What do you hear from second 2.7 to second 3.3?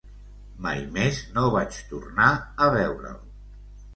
veure'l.